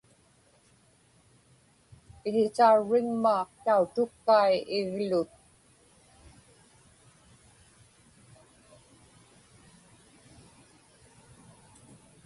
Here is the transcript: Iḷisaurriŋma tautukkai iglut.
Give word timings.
Iḷisaurriŋma 2.27 3.37
tautukkai 3.63 4.49
iglut. 4.77 5.31